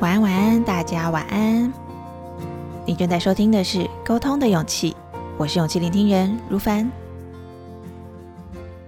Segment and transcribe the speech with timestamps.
[0.00, 1.72] 晚安，晚安，大家晚安。
[2.86, 4.92] 你正在收听的是《沟通的勇气》，
[5.36, 6.90] 我是勇气聆听人如凡。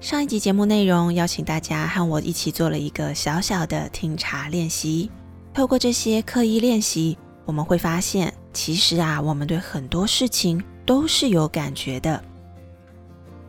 [0.00, 5.10] 上一集节目内容，邀请大家和我一起做了一个小小的听茶练习。
[5.52, 12.22] 透过这些刻意练习，我们会发现，其实啊，我们对很多事情都是有感觉的。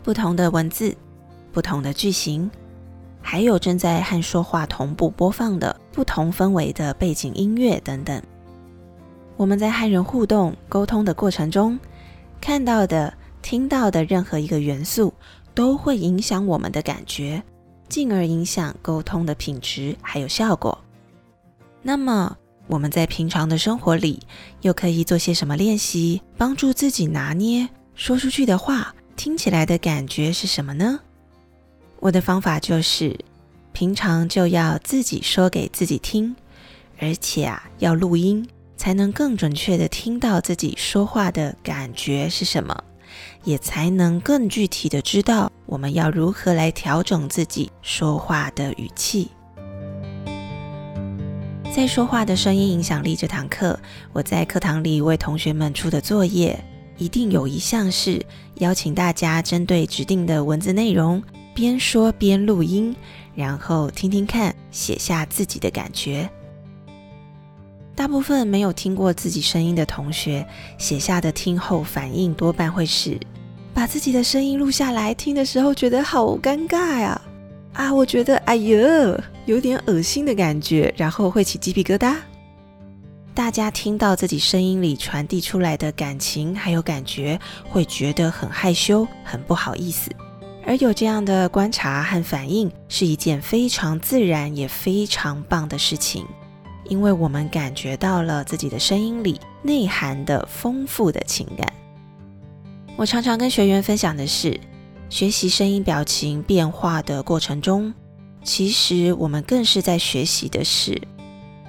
[0.02, 0.98] 不同的文字，
[1.52, 2.50] 不同的句型，
[3.22, 8.22] 还有正在和说话同步播放的不同氛围的背景音乐等等，
[9.38, 11.80] 我们在和人互动沟通的过程中，
[12.42, 15.14] 看到的、听到的任何一个元素。
[15.56, 17.44] 都会影响我们的感觉，
[17.90, 20.78] 进而影响沟通的品质还有效果。
[21.82, 24.22] 那么我们在平常的生活里
[24.62, 31.02] 又可以做些什么练习，帮助自己拿捏说出去的话听起来的感觉是什么呢？
[32.00, 33.18] 我的方法就是，
[33.74, 36.36] 平常就要自己说给自己听，
[36.98, 42.84] 而且啊要录音，才能更准确的听到自己说话的感觉是什么。
[43.44, 49.30] 也才能更具体的知道我们要如何来调整自己说话的语气。
[51.74, 53.78] 在说话的声音影响力这堂课，
[54.14, 56.64] 我在课堂里为同学们出的作业，
[56.98, 58.24] 一定有一项是
[58.56, 61.22] 邀请大家针对指定的文字内容，
[61.60, 62.96] 边说边录音，
[63.36, 66.30] 然后听听看，写下自己的感觉。
[67.94, 73.20] 大部分没有听过自己声音的同学写下的听后反应，多半会是
[73.74, 77.22] 把自己的声音录下来听的时候，觉得好尴尬呀！
[77.74, 82.16] 啊，我觉得哎呀，有点恶心的感觉，然后会起鸡皮疙瘩。
[83.34, 90.10] 大家听到自己声音里传递出来的感情还有感觉，会觉得很害羞、很不好意思。
[90.70, 96.24] 而有这样的观察和反应，是一件非常自然也非常棒的事情。
[96.88, 101.74] 因为我们感觉到了自己的声音里内涵的丰富的情感。
[102.96, 104.60] 我常常跟学员分享的是，
[105.10, 107.92] 学习声音表情变化的过程中，
[108.44, 111.02] 其实我们更是在学习的是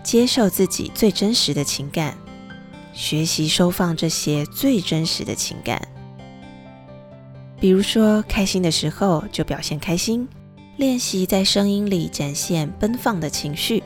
[0.02, 2.18] 接受自己最真实的情感，
[2.92, 5.88] 学习收放这些最真实的情感。
[7.60, 10.26] 比如说，开心的时候就表现开心，
[10.78, 13.82] 练习在声音里展现奔放的情绪。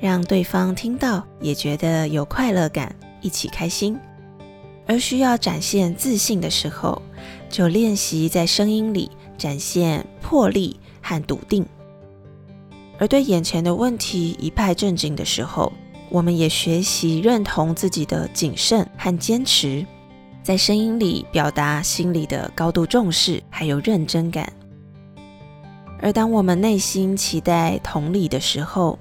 [0.00, 3.96] 让对方听到也觉得有快乐感，一起开心。
[4.86, 7.00] 而需要展现自信的时候，
[7.48, 9.08] 就练习在声音里
[9.38, 11.64] 展现魄力和笃定。
[12.98, 15.72] 而对眼前的问题一派正经的时候，
[16.08, 19.86] 我们也学习认同自己的谨慎和坚持，
[20.42, 24.52] 在声音里表达心里的高度重视还有认真感。
[26.00, 28.98] 而当我们内心期待同理的时候，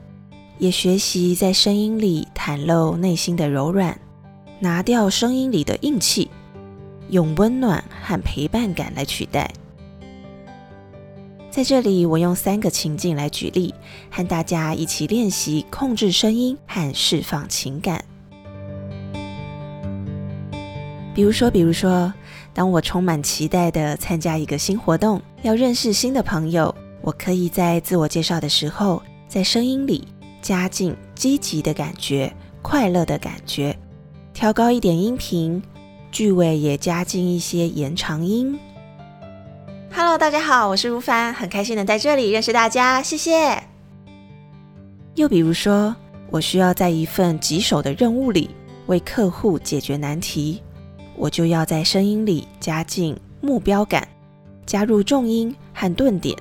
[0.59, 3.99] 也学习在声音里袒露内心的柔软，
[4.59, 6.29] 拿掉声音里的硬气，
[7.09, 9.51] 用温暖和陪伴感来取代。
[11.49, 13.73] 在这里，我用三个情境来举例，
[14.11, 18.05] 和大家一起练习控制声音和释放情感。
[21.13, 22.13] 比如说，比如说，
[22.53, 30.07] 当我充满期待的参加一个新活动，要认识新的朋友，我可以在自我介绍的时候，在声音里。
[30.41, 32.33] 加进积极的感觉、
[32.63, 33.77] 快乐的感觉，
[34.33, 35.61] 调高一点音频，
[36.11, 38.59] 句尾也加进一些延长音。
[39.93, 43.61] Hello，大家好，我是如凡，很开心能在这里认识大家，谢谢。
[45.13, 45.95] 又比如说，
[46.31, 48.49] 我需要在一份棘手的任务里
[48.87, 50.59] 为客户解决难题，
[51.15, 54.07] 我就要在声音里加进目标感，
[54.65, 56.37] 加入重音和顿点，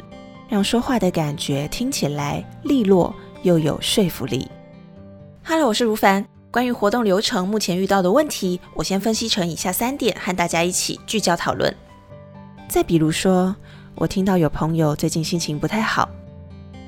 [0.49, 3.15] 让说话的感觉听起来利落。
[3.43, 4.47] 又有说服力。
[5.43, 6.27] Hello，我是如凡。
[6.51, 11.75] 关于活动流程目前遇到的问题，我先分析成以下三点，和大家一起聚焦讨论。
[12.69, 13.57] 再比如说，
[13.95, 16.07] 我听到有朋友最近心情不太好，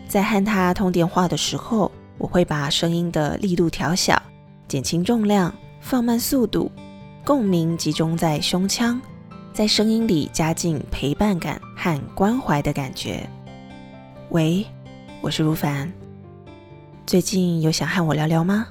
[0.07, 4.21] 在和他通电话的时候，我会把声音的力度调小，
[4.69, 6.71] 减轻重量，放慢速度，
[7.25, 9.01] 共鸣集中在胸腔，
[9.53, 13.25] 在声音里加进陪伴感和关怀的感觉。
[14.31, 14.67] 喂，
[15.21, 15.91] 我是如凡。
[17.07, 18.67] 最近有想和我聊聊吗？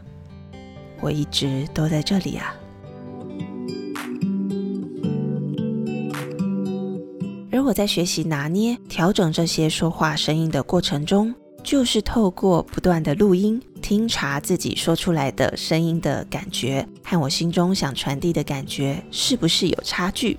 [1.00, 2.54] 我一直都在这里啊。
[7.54, 20.38] 而我在学习拿捏、调整这些说话声音的过程中，就是透过不断的录音、听察自己说出来的声音的感觉，和我心中想传递的感觉是不是有差距。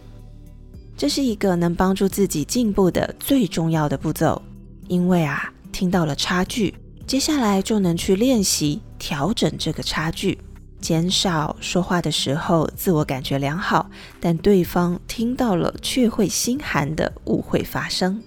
[0.96, 4.40] 这是一个能帮助自己进步的最重要的步骤，
[4.88, 6.74] 因为啊，听到了差距。
[7.06, 10.38] 接下来就能去练习调整这个差距，
[10.80, 13.90] 减少说话的时候自我感觉良好，
[14.20, 18.22] 但对方听到了却会心寒的误会发生。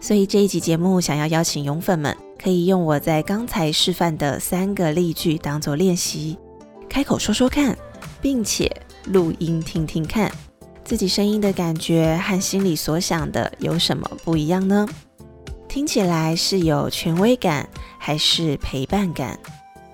[0.00, 6.38] 所以这一集节目想要邀请勇粉们，可以用我在刚才示范的三个例句当做练习，
[6.88, 7.76] 开口说说看，
[8.20, 8.70] 并且
[9.06, 10.30] 录音听听看，
[10.84, 14.88] 自己声音的感觉和心里所想的有什么不一样呢？
[15.68, 17.68] 听起来是有权威感
[17.98, 19.38] 还是陪伴感？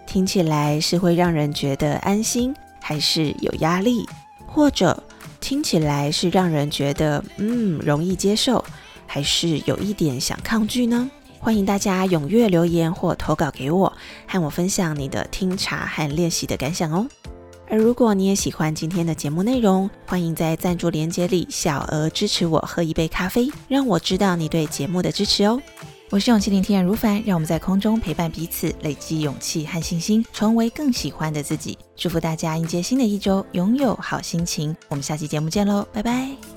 [0.06, 4.06] 听起来是会让人觉得安心还是有压力？
[4.46, 5.02] 或者
[5.40, 8.64] 听起来是让人觉得嗯容易接受，
[9.06, 11.10] 还是有一点想抗拒呢？
[11.40, 13.92] 欢迎大家踊跃留言或投稿给我，
[14.26, 17.06] 和我分享你的听茶和练习的感想哦。
[17.68, 25.60] 而如果你也喜欢今天的节目内容，欢迎在赞助链接里小额支持我喝一杯咖啡，让我知道你对节目的支持哦。
[26.10, 31.76] 我是勇气聆听如凡，让我们在空中陪伴彼此，累积勇气和信心，成为更喜欢的自己。
[31.96, 34.76] 祝福大家迎接新的一周，拥有好心情。
[34.88, 36.53] 我们下期节目见喽，拜拜。